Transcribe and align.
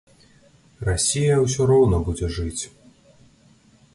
Расія 0.87 1.35
ўсё 1.41 1.61
роўна 1.73 1.97
будзе 2.09 2.29
жыць. 2.37 2.63